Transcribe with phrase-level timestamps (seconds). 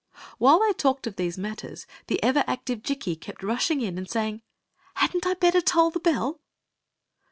[0.39, 4.41] While they talked of these matters, the ever active Jikki kept rushing in and saying:
[4.95, 6.41] "Had n't I better toll the bell?"